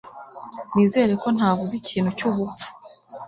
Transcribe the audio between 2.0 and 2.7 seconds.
cyubupfu